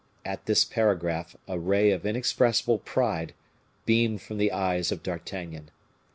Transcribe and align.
At 0.25 0.47
this 0.47 0.65
paragraph, 0.65 1.35
a 1.47 1.59
ray 1.59 1.91
of 1.91 2.07
inexpressible 2.07 2.79
pride 2.79 3.35
beamed 3.85 4.23
from 4.23 4.39
the 4.39 4.51
eyes 4.51 4.91
of 4.91 5.03
D'Artagnan. 5.03 5.69